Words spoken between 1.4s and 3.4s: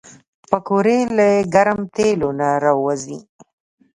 ګرم تیلو نه راوځي